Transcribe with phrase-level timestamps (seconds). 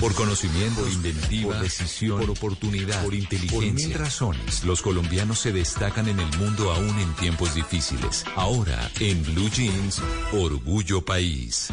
[0.00, 3.58] Por conocimiento, por inventiva, por decisión, por oportunidad, por inteligencia.
[3.58, 8.24] Por mil razones, los colombianos se destacan en el mundo aún en tiempos difíciles.
[8.36, 10.00] Ahora, en Blue Jeans,
[10.32, 11.70] Orgullo País.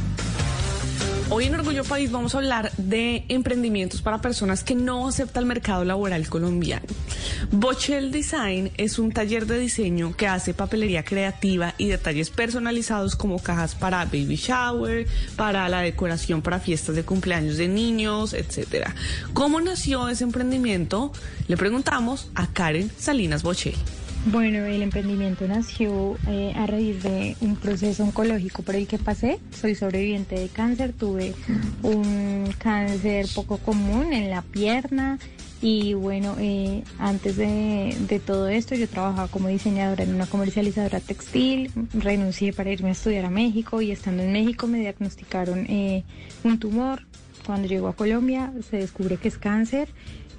[1.29, 5.47] Hoy en Orgullo País vamos a hablar de emprendimientos para personas que no aceptan el
[5.47, 6.85] mercado laboral colombiano.
[7.51, 13.39] Bochel Design es un taller de diseño que hace papelería creativa y detalles personalizados como
[13.39, 18.89] cajas para baby shower, para la decoración para fiestas de cumpleaños de niños, etc.
[19.33, 21.11] ¿Cómo nació ese emprendimiento?
[21.47, 23.75] Le preguntamos a Karen Salinas Bochel.
[24.27, 29.39] Bueno, el emprendimiento nació eh, a raíz de un proceso oncológico por el que pasé.
[29.51, 31.35] Soy sobreviviente de cáncer, tuve
[31.83, 35.19] un cáncer poco común en la pierna
[35.61, 41.71] y bueno, eh, antes de, todo esto yo trabajaba como diseñadora en una comercializadora textil,
[41.93, 46.03] renuncié para irme a estudiar a México y estando en México me diagnosticaron eh,
[46.43, 47.01] un tumor.
[47.45, 49.89] Cuando llego a Colombia se descubre que es cáncer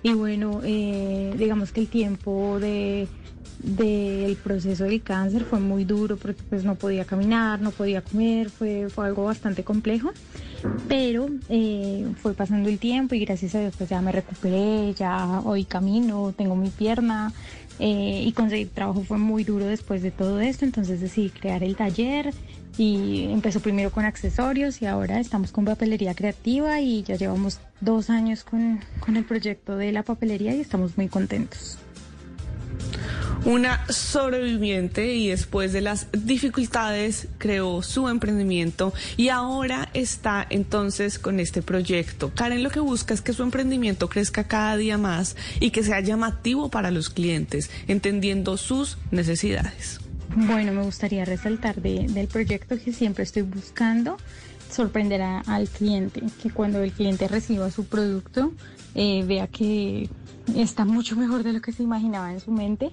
[0.02, 3.06] y bueno, digamos que el tiempo de
[3.58, 8.50] del proceso del cáncer fue muy duro porque pues no podía caminar, no podía comer,
[8.50, 10.12] fue, fue algo bastante complejo,
[10.88, 15.40] pero eh, fue pasando el tiempo y gracias a Dios pues ya me recuperé, ya
[15.44, 17.32] hoy camino, tengo mi pierna
[17.78, 21.76] eh, y conseguir trabajo fue muy duro después de todo esto, entonces decidí crear el
[21.76, 22.32] taller
[22.78, 28.10] y empezó primero con accesorios y ahora estamos con papelería creativa y ya llevamos dos
[28.10, 31.78] años con, con el proyecto de la papelería y estamos muy contentos
[33.46, 41.38] una sobreviviente y después de las dificultades creó su emprendimiento y ahora está entonces con
[41.38, 42.32] este proyecto.
[42.34, 46.00] Karen lo que busca es que su emprendimiento crezca cada día más y que sea
[46.00, 50.00] llamativo para los clientes, entendiendo sus necesidades.
[50.34, 54.16] Bueno, me gustaría resaltar del proyecto que siempre estoy buscando
[54.72, 58.52] sorprender al cliente, que cuando el cliente reciba su producto
[58.96, 60.10] eh, vea que
[60.56, 62.90] está mucho mejor de lo que se imaginaba en su mente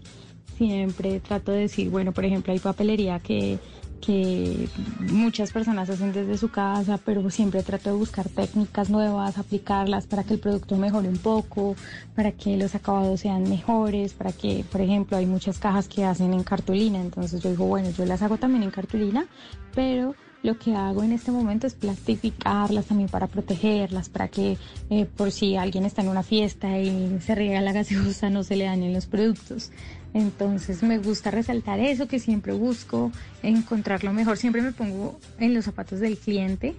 [0.57, 3.59] siempre trato de decir, bueno, por ejemplo, hay papelería que,
[3.99, 4.67] que
[4.99, 10.23] muchas personas hacen desde su casa, pero siempre trato de buscar técnicas nuevas, aplicarlas para
[10.23, 11.75] que el producto mejore un poco,
[12.15, 16.33] para que los acabados sean mejores, para que, por ejemplo, hay muchas cajas que hacen
[16.33, 19.25] en cartulina, entonces yo digo, bueno, yo las hago también en cartulina,
[19.73, 24.57] pero lo que hago en este momento es plastificarlas también para protegerlas, para que
[24.89, 28.57] eh, por si alguien está en una fiesta y se riega la gaseosa no se
[28.57, 29.71] le dañen los productos.
[30.13, 33.11] Entonces me gusta resaltar eso que siempre busco,
[33.41, 34.37] encontrar lo mejor.
[34.37, 36.75] Siempre me pongo en los zapatos del cliente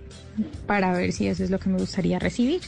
[0.66, 2.60] para ver si eso es lo que me gustaría recibir.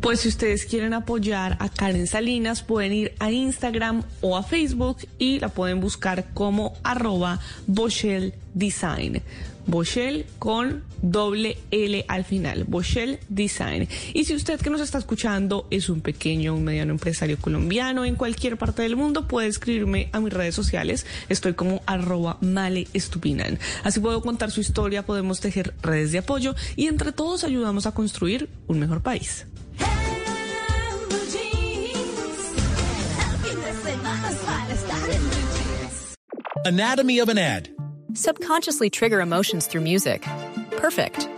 [0.00, 4.98] Pues si ustedes quieren apoyar a Karen Salinas, pueden ir a Instagram o a Facebook
[5.18, 9.22] y la pueden buscar como arroba Boschel Design.
[9.66, 13.88] Boschel con doble L al final, Boschel Design.
[14.14, 18.04] Y si usted que nos está escuchando es un pequeño o un mediano empresario colombiano
[18.04, 21.06] en cualquier parte del mundo, puede escribirme a mis redes sociales.
[21.28, 23.58] Estoy como arroba male estupinan.
[23.82, 27.92] Así puedo contar su historia, podemos tejer redes de apoyo y entre todos ayudamos a
[27.92, 29.44] construir un mejor país.
[36.64, 37.68] Anatomy of an ad.
[38.14, 40.22] Subconsciously trigger emotions through music.
[40.72, 41.28] Perfect.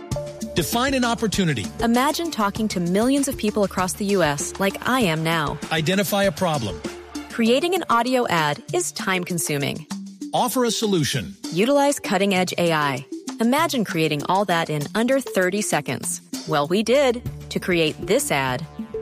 [0.55, 1.65] Define an opportunity.
[1.81, 4.59] Imagine talking to millions of people across the U.S.
[4.59, 5.57] like I am now.
[5.71, 6.81] Identify a problem.
[7.29, 9.87] Creating an audio ad is time consuming.
[10.33, 11.35] Offer a solution.
[11.53, 13.05] Utilize cutting edge AI.
[13.39, 16.21] Imagine creating all that in under 30 seconds.
[16.47, 18.65] Well, we did to create this ad.